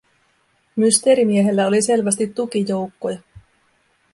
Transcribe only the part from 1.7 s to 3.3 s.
selvästi tukijoukkoja.